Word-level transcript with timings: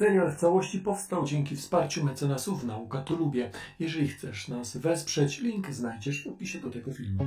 Serial 0.00 0.32
w 0.32 0.36
całości 0.36 0.78
powstał 0.78 1.24
dzięki 1.24 1.56
wsparciu 1.56 2.04
mecenasów 2.04 2.64
Nauka 2.64 3.00
to 3.02 3.14
Lubię. 3.14 3.50
Jeżeli 3.78 4.08
chcesz 4.08 4.48
nas 4.48 4.76
wesprzeć, 4.76 5.40
link 5.40 5.70
znajdziesz 5.70 6.24
w 6.24 6.26
opisie 6.26 6.60
do 6.60 6.70
tego 6.70 6.92
filmu. 6.92 7.24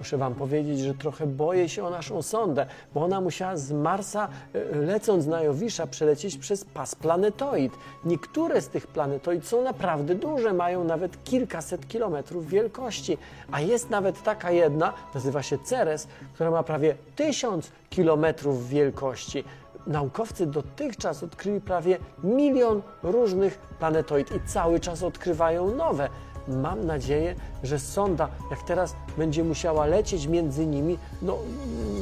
Muszę 0.00 0.16
Wam 0.16 0.34
powiedzieć, 0.34 0.80
że 0.80 0.94
trochę 0.94 1.26
boję 1.26 1.68
się 1.68 1.84
o 1.84 1.90
naszą 1.90 2.22
sondę, 2.22 2.66
bo 2.94 3.04
ona 3.04 3.20
musiała 3.20 3.56
z 3.56 3.72
Marsa, 3.72 4.28
e, 4.54 4.76
lecąc 4.76 5.26
na 5.26 5.42
Jowisza, 5.42 5.86
przelecieć 5.86 6.36
przez 6.36 6.64
pas 6.64 6.94
planetoid. 6.94 7.72
Niektóre 8.04 8.60
z 8.60 8.68
tych 8.68 8.86
planetoid 8.86 9.46
są 9.46 9.62
naprawdę 9.62 10.14
duże, 10.14 10.52
mają 10.52 10.84
nawet 10.84 11.24
kilkaset 11.24 11.88
kilometrów 11.88 12.48
wielkości, 12.48 13.18
a 13.52 13.60
jest 13.60 13.90
nawet 13.90 14.22
taka 14.22 14.50
jedna, 14.50 14.92
nazywa 15.14 15.42
się 15.42 15.58
Ceres, 15.58 16.08
która 16.34 16.50
ma 16.50 16.62
prawie 16.62 16.96
tysiąc 17.16 17.72
kilometrów 17.90 18.68
wielkości. 18.68 19.44
Naukowcy 19.86 20.46
dotychczas 20.46 21.22
odkryli 21.22 21.60
prawie 21.60 21.98
milion 22.24 22.82
różnych 23.02 23.58
planetoid 23.58 24.36
i 24.36 24.40
cały 24.46 24.80
czas 24.80 25.02
odkrywają 25.02 25.74
nowe. 25.74 26.08
Mam 26.56 26.86
nadzieję, 26.86 27.34
że 27.62 27.78
sonda, 27.78 28.28
jak 28.50 28.62
teraz 28.62 28.94
będzie 29.18 29.44
musiała 29.44 29.86
lecieć 29.86 30.26
między 30.26 30.66
nimi, 30.66 30.98
no 31.22 31.38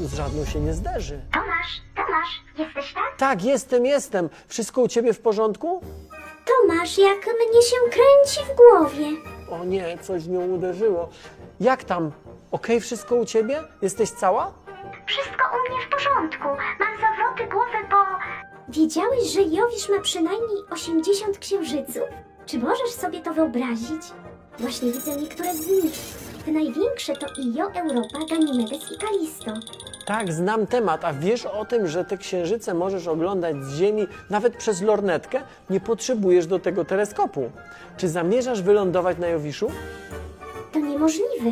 z 0.03 0.15
żadną 0.15 0.45
się 0.45 0.61
nie 0.61 0.75
zderzy. 0.75 1.21
Tomasz, 1.33 1.83
Tomasz, 1.97 2.43
jesteś 2.59 2.95
tam? 2.95 3.03
Tak, 3.19 3.45
jestem, 3.45 3.87
jestem. 3.87 4.29
Wszystko 4.49 4.81
u 4.81 4.89
ciebie 4.89 5.13
w 5.13 5.21
porządku? 5.21 5.81
Tomasz, 6.47 6.99
jak 6.99 7.27
mnie 7.27 7.63
się 7.63 7.77
kręci 7.91 8.53
w 8.53 8.57
głowie. 8.57 9.07
O 9.51 9.65
nie, 9.65 9.99
coś 9.99 10.23
w 10.23 10.29
nią 10.29 10.41
uderzyło. 10.41 11.09
Jak 11.61 11.85
tam? 11.85 12.13
Okej, 12.51 12.81
wszystko 12.81 13.15
u 13.15 13.25
ciebie? 13.25 13.63
Jesteś 13.83 14.11
cała? 14.11 14.53
Wszystko 15.07 15.45
u 15.55 15.73
mnie 15.73 15.87
w 15.87 15.91
porządku. 15.91 16.49
Mam 16.81 17.01
zawroty 17.01 17.47
głowy, 17.55 17.89
bo... 17.91 17.97
Wiedziałeś, 18.69 19.33
że 19.33 19.43
Jowisz 19.43 19.89
ma 19.89 20.01
przynajmniej 20.01 20.59
80 20.71 21.39
księżyców? 21.39 22.03
Czy 22.47 22.59
możesz 22.59 22.91
sobie 22.91 23.21
to 23.21 23.35
wyobrazić? 23.35 24.03
Właśnie 24.61 24.93
widzę 24.93 25.17
niektóre 25.17 25.55
z 25.55 25.67
nich. 25.69 25.93
Te 26.45 26.53
największe 26.53 27.17
to 27.17 27.27
Io, 27.43 27.71
Europa, 27.73 28.19
Ganymedes 28.31 28.93
i 28.93 28.99
Kalisto. 28.99 29.53
Tak, 30.07 30.33
znam 30.33 30.67
temat, 30.67 31.05
a 31.05 31.13
wiesz 31.13 31.47
o 31.47 31.65
tym, 31.65 31.87
że 31.89 32.05
te 32.05 32.17
księżyce 32.19 32.75
możesz 32.75 33.07
oglądać 33.07 33.57
z 33.65 33.75
Ziemi 33.75 34.07
nawet 34.31 34.57
przez 34.57 34.83
lornetkę? 34.83 35.41
Nie 35.71 35.81
potrzebujesz 35.81 36.47
do 36.47 36.59
tego 36.59 36.85
teleskopu. 36.85 37.51
Czy 37.97 38.09
zamierzasz 38.09 38.63
wylądować 38.63 39.19
na 39.19 39.29
Jowiszu? 39.29 39.71
To 40.73 40.79
niemożliwe. 40.79 41.51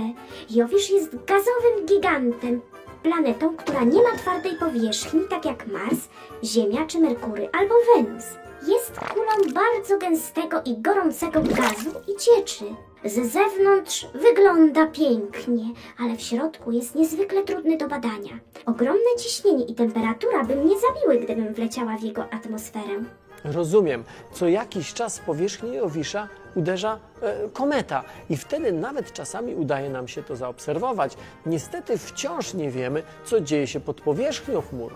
Jowisz 0.50 0.90
jest 0.90 1.10
gazowym 1.24 1.86
gigantem. 1.86 2.60
Planetą, 3.02 3.56
która 3.56 3.84
nie 3.84 4.02
ma 4.02 4.18
twardej 4.18 4.56
powierzchni, 4.56 5.20
tak 5.30 5.44
jak 5.44 5.66
Mars, 5.66 5.98
Ziemia 6.44 6.86
czy 6.86 6.98
Merkury 7.00 7.48
albo 7.52 7.74
Wenus. 7.94 8.24
Jest 8.68 8.98
kulą 9.00 9.52
bardzo 9.54 9.98
gęstego 9.98 10.62
i 10.64 10.82
gorącego 10.82 11.40
gazu 11.40 11.90
i 12.08 12.16
cieczy. 12.16 12.64
Ze 13.06 13.24
zewnątrz 13.24 14.06
wygląda 14.14 14.86
pięknie, 14.86 15.64
ale 15.98 16.16
w 16.16 16.20
środku 16.20 16.72
jest 16.72 16.94
niezwykle 16.94 17.44
trudny 17.44 17.76
do 17.76 17.88
badania. 17.88 18.38
Ogromne 18.66 19.16
ciśnienie 19.18 19.64
i 19.64 19.74
temperatura 19.74 20.44
by 20.44 20.56
mnie 20.56 20.74
zabiły, 20.80 21.24
gdybym 21.24 21.54
wleciała 21.54 21.96
w 21.98 22.02
jego 22.02 22.32
atmosferę. 22.32 23.04
Rozumiem. 23.44 24.04
Co 24.32 24.48
jakiś 24.48 24.94
czas 24.94 25.18
w 25.18 25.22
powierzchnię 25.22 25.74
Jowisza 25.74 26.28
uderza 26.54 26.98
e, 27.22 27.48
kometa 27.52 28.04
i 28.30 28.36
wtedy 28.36 28.72
nawet 28.72 29.12
czasami 29.12 29.54
udaje 29.54 29.90
nam 29.90 30.08
się 30.08 30.22
to 30.22 30.36
zaobserwować. 30.36 31.16
Niestety 31.46 31.98
wciąż 31.98 32.54
nie 32.54 32.70
wiemy, 32.70 33.02
co 33.24 33.40
dzieje 33.40 33.66
się 33.66 33.80
pod 33.80 34.00
powierzchnią 34.00 34.62
chmur. 34.62 34.92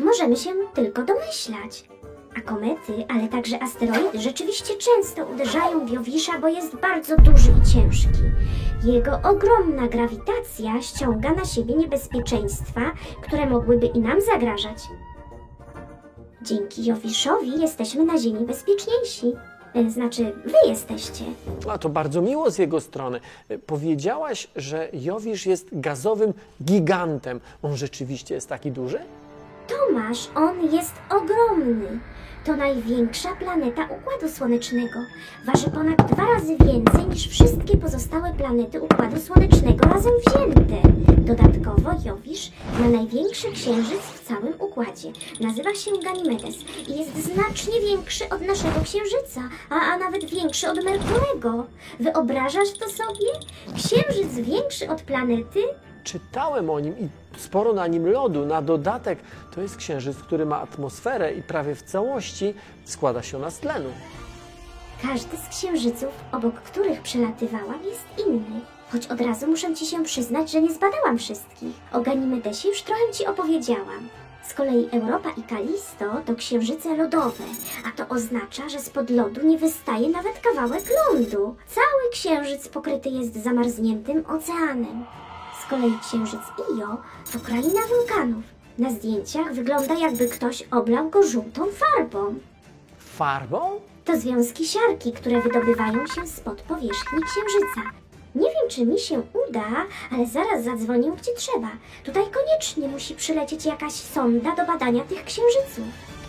Możemy 0.00 0.36
się 0.36 0.50
tylko 0.74 1.02
domyślać. 1.02 1.84
A 2.40 2.42
komety, 2.42 3.04
ale 3.08 3.28
także 3.28 3.62
asteroidy 3.62 4.20
rzeczywiście 4.20 4.74
często 4.74 5.24
uderzają 5.34 5.86
w 5.86 5.90
Jowisza, 5.90 6.38
bo 6.40 6.48
jest 6.48 6.76
bardzo 6.76 7.16
duży 7.16 7.50
i 7.62 7.66
ciężki. 7.72 8.22
Jego 8.84 9.20
ogromna 9.24 9.88
grawitacja 9.88 10.82
ściąga 10.82 11.32
na 11.34 11.44
siebie 11.44 11.74
niebezpieczeństwa, 11.74 12.80
które 13.22 13.46
mogłyby 13.46 13.86
i 13.86 13.98
nam 14.00 14.20
zagrażać. 14.20 14.78
Dzięki 16.42 16.84
Jowiszowi 16.84 17.60
jesteśmy 17.60 18.04
na 18.04 18.18
Ziemi 18.18 18.46
bezpieczniejsi. 18.46 19.32
E, 19.74 19.90
Znaczy, 19.90 20.32
wy 20.44 20.68
jesteście. 20.68 21.24
A 21.70 21.78
to 21.78 21.88
bardzo 21.88 22.22
miło 22.22 22.50
z 22.50 22.58
jego 22.58 22.80
strony. 22.80 23.20
E, 23.48 23.58
Powiedziałaś, 23.58 24.48
że 24.56 24.88
Jowisz 24.92 25.46
jest 25.46 25.68
gazowym 25.72 26.32
gigantem. 26.64 27.40
On 27.62 27.76
rzeczywiście 27.76 28.34
jest 28.34 28.48
taki 28.48 28.70
duży? 28.70 28.98
Tomasz, 29.68 30.28
on 30.34 30.72
jest 30.74 30.94
ogromny. 31.10 31.98
To 32.44 32.56
największa 32.56 33.28
planeta 33.36 33.82
Układu 33.84 34.28
Słonecznego. 34.28 34.98
Waży 35.44 35.70
ponad 35.70 36.12
dwa 36.12 36.26
razy 36.26 36.56
więcej 36.56 37.06
niż 37.06 37.28
wszystkie 37.28 37.76
pozostałe 37.76 38.34
planety 38.34 38.80
Układu 38.82 39.20
Słonecznego 39.20 39.84
razem 39.88 40.12
wzięte. 40.26 40.88
Dodatkowo 41.18 41.90
Jowisz 42.04 42.52
ma 42.80 42.88
największy 42.88 43.52
księżyc 43.52 44.00
w 44.00 44.28
całym 44.28 44.54
układzie. 44.58 45.12
Nazywa 45.40 45.74
się 45.74 45.90
Ganymedes 46.04 46.56
i 46.88 46.98
jest 46.98 47.34
znacznie 47.34 47.80
większy 47.80 48.28
od 48.28 48.40
naszego 48.40 48.80
księżyca, 48.84 49.40
a, 49.70 49.74
a 49.74 49.98
nawet 49.98 50.24
większy 50.24 50.70
od 50.70 50.84
Merkurego. 50.84 51.66
Wyobrażasz 52.00 52.72
to 52.72 52.88
sobie? 52.88 53.28
Księżyc 53.76 54.34
większy 54.34 54.90
od 54.90 55.02
planety? 55.02 55.60
Czytałem 56.04 56.70
o 56.70 56.80
nim 56.80 56.98
i 56.98 57.08
sporo 57.38 57.72
na 57.72 57.86
nim 57.86 58.06
lodu. 58.06 58.46
Na 58.46 58.62
dodatek 58.62 59.18
to 59.54 59.60
jest 59.60 59.76
księżyc, 59.76 60.16
który 60.18 60.46
ma 60.46 60.60
atmosferę 60.60 61.34
i 61.34 61.42
prawie 61.42 61.74
w 61.74 61.82
całości 61.82 62.54
składa 62.84 63.22
się 63.22 63.36
ona 63.36 63.50
z 63.50 63.58
tlenu. 63.58 63.88
Każdy 65.02 65.36
z 65.36 65.48
księżyców, 65.48 66.24
obok 66.32 66.54
których 66.54 67.02
przelatywałam, 67.02 67.82
jest 67.84 68.28
inny. 68.28 68.60
Choć 68.92 69.06
od 69.06 69.20
razu 69.20 69.46
muszę 69.46 69.74
ci 69.74 69.86
się 69.86 70.04
przyznać, 70.04 70.50
że 70.50 70.62
nie 70.62 70.74
zbadałam 70.74 71.18
wszystkich. 71.18 71.74
O 71.92 72.00
Ganimedesie 72.00 72.68
już 72.68 72.82
trochę 72.82 73.12
ci 73.12 73.26
opowiedziałam. 73.26 74.08
Z 74.42 74.54
kolei 74.54 74.88
Europa 74.92 75.30
i 75.36 75.42
Kalisto 75.42 76.04
to 76.26 76.34
księżyce 76.34 76.96
lodowe, 76.96 77.44
a 77.86 77.96
to 77.96 78.14
oznacza, 78.14 78.68
że 78.68 78.78
spod 78.78 79.10
lodu 79.10 79.46
nie 79.46 79.58
wystaje 79.58 80.08
nawet 80.08 80.38
kawałek 80.38 80.84
lądu. 80.90 81.56
Cały 81.66 82.10
księżyc 82.12 82.68
pokryty 82.68 83.08
jest 83.08 83.42
zamarzniętym 83.42 84.24
oceanem. 84.26 85.04
Kolei 85.70 85.98
księżyc 86.02 86.40
Io 86.78 86.96
to 87.32 87.40
kraina 87.40 87.80
wulkanów. 87.88 88.44
Na 88.78 88.90
zdjęciach 88.90 89.54
wygląda 89.54 89.94
jakby 89.94 90.28
ktoś 90.28 90.62
oblał 90.70 91.10
go 91.10 91.22
żółtą 91.22 91.66
farbą. 91.72 92.34
Farbą? 92.98 93.80
To 94.04 94.20
związki 94.20 94.66
siarki, 94.66 95.12
które 95.12 95.40
wydobywają 95.40 96.06
się 96.06 96.26
spod 96.26 96.62
powierzchni 96.62 97.18
księżyca. 97.22 97.90
Nie 98.34 98.48
wiem, 98.48 98.70
czy 98.70 98.86
mi 98.86 98.98
się 98.98 99.22
uda, 99.48 99.86
ale 100.12 100.26
zaraz 100.26 100.64
zadzwonię 100.64 101.12
gdzie 101.12 101.32
trzeba. 101.34 101.70
Tutaj 102.04 102.22
koniecznie 102.22 102.88
musi 102.88 103.14
przylecieć 103.14 103.66
jakaś 103.66 103.92
sonda 103.92 104.56
do 104.56 104.66
badania 104.66 105.04
tych 105.04 105.24
księżyców. 105.24 105.84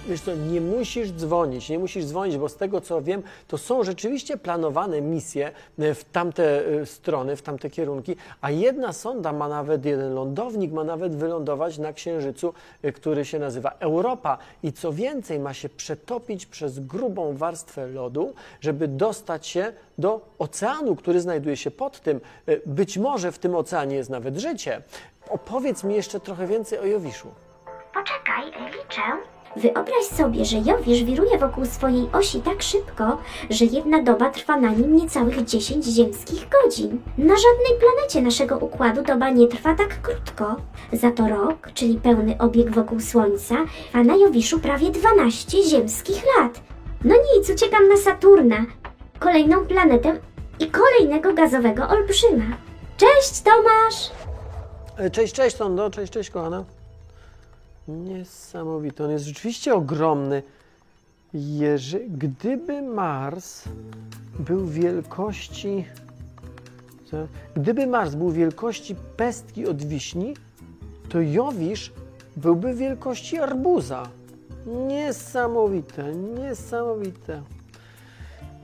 Wiesz 0.07 0.21
co, 0.21 0.35
nie 0.35 0.61
musisz 0.61 1.11
dzwonić, 1.11 1.69
nie 1.69 1.79
musisz 1.79 2.05
dzwonić, 2.05 2.37
bo 2.37 2.49
z 2.49 2.55
tego 2.55 2.81
co 2.81 3.01
wiem, 3.01 3.23
to 3.47 3.57
są 3.57 3.83
rzeczywiście 3.83 4.37
planowane 4.37 5.01
misje 5.01 5.51
e, 5.79 5.95
w 5.95 6.03
tamte 6.03 6.65
e, 6.65 6.85
strony, 6.85 7.35
w 7.35 7.41
tamte 7.41 7.69
kierunki, 7.69 8.15
a 8.41 8.51
jedna 8.51 8.93
sonda 8.93 9.33
ma 9.33 9.47
nawet, 9.47 9.85
jeden 9.85 10.13
lądownik 10.13 10.71
ma 10.71 10.83
nawet 10.83 11.15
wylądować 11.15 11.77
na 11.77 11.93
Księżycu, 11.93 12.53
e, 12.81 12.91
który 12.91 13.25
się 13.25 13.39
nazywa 13.39 13.71
Europa 13.79 14.37
i 14.63 14.73
co 14.73 14.93
więcej 14.93 15.39
ma 15.39 15.53
się 15.53 15.69
przetopić 15.69 16.45
przez 16.45 16.79
grubą 16.79 17.37
warstwę 17.37 17.87
lodu, 17.87 18.33
żeby 18.61 18.87
dostać 18.87 19.47
się 19.47 19.73
do 19.97 20.21
oceanu, 20.39 20.95
który 20.95 21.21
znajduje 21.21 21.57
się 21.57 21.71
pod 21.71 21.99
tym. 21.99 22.21
Być 22.65 22.97
może 22.97 23.31
w 23.31 23.39
tym 23.39 23.55
oceanie 23.55 23.95
jest 23.95 24.09
nawet 24.09 24.37
życie. 24.37 24.81
Opowiedz 25.29 25.83
mi 25.83 25.95
jeszcze 25.95 26.19
trochę 26.19 26.47
więcej 26.47 26.79
o 26.79 26.85
Jowiszu. 26.85 27.27
Poczekaj, 27.93 28.45
liczę. 28.45 29.01
Wyobraź 29.55 30.05
sobie, 30.17 30.45
że 30.45 30.57
Jowisz 30.57 31.03
wiruje 31.03 31.37
wokół 31.37 31.65
swojej 31.65 32.09
osi 32.13 32.39
tak 32.41 32.63
szybko, 32.63 33.17
że 33.49 33.65
jedna 33.65 34.03
doba 34.03 34.29
trwa 34.29 34.57
na 34.57 34.69
nim 34.71 34.95
niecałych 34.95 35.43
10 35.45 35.85
ziemskich 35.85 36.47
godzin. 36.49 37.01
Na 37.17 37.33
żadnej 37.35 37.79
planecie 37.79 38.21
naszego 38.21 38.57
układu 38.57 39.01
doba 39.03 39.29
nie 39.29 39.47
trwa 39.47 39.75
tak 39.75 40.01
krótko. 40.01 40.55
Za 40.93 41.11
to 41.11 41.27
rok, 41.27 41.69
czyli 41.73 41.95
pełny 41.97 42.37
obieg 42.39 42.71
wokół 42.71 42.99
Słońca, 42.99 43.55
a 43.93 44.03
na 44.03 44.15
Jowiszu 44.15 44.59
prawie 44.59 44.91
12 44.91 45.63
ziemskich 45.63 46.23
lat. 46.37 46.61
No 47.03 47.15
nic, 47.35 47.49
uciekam 47.49 47.87
na 47.87 47.97
Saturna, 47.97 48.65
kolejną 49.19 49.65
planetę 49.65 50.19
i 50.59 50.67
kolejnego 50.67 51.33
gazowego 51.33 51.87
olbrzyma. 51.89 52.45
Cześć, 52.97 53.41
Tomasz! 53.41 54.11
E, 54.97 55.09
Cześć, 55.09 55.33
cześć, 55.33 55.55
Tondo, 55.55 55.89
cześć, 55.89 56.13
cześć, 56.13 56.29
kochana. 56.29 56.63
Niesamowity, 57.87 59.03
on 59.03 59.11
jest 59.11 59.25
rzeczywiście 59.25 59.73
ogromny. 59.73 60.43
Jerzy, 61.33 61.99
gdyby 62.09 62.81
Mars 62.81 63.63
był 64.39 64.67
wielkości. 64.67 65.85
Gdyby 67.55 67.87
Mars 67.87 68.15
był 68.15 68.31
wielkości 68.31 68.95
pestki 69.17 69.67
od 69.67 69.83
wiśni, 69.83 70.33
to 71.09 71.21
Jowisz 71.21 71.91
byłby 72.37 72.73
wielkości 72.73 73.39
arbuza. 73.39 74.09
Niesamowite, 74.87 76.15
niesamowite. 76.15 77.41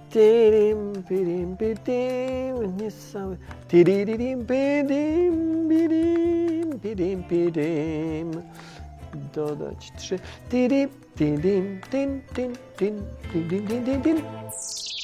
Tirim, 0.09 0.93
pirim, 1.09 1.57
pidim, 1.57 2.77
niesamowite. 2.77 3.43
Tiririm, 3.67 4.45
pidim, 4.45 5.69
pidim, 5.69 6.79
pidim, 6.79 7.23
pidim 7.23 8.31
dodać 9.37 9.91
trzy. 9.97 10.19
Tydy, 10.49 10.89
tydy, 11.15 11.79
tyn, 11.89 12.21
tyn, 12.33 12.55
tyn, 12.77 13.03
tyn, 13.33 13.67
tyn, 13.67 13.85
tyn, 13.85 14.01
tyn. 14.01 14.96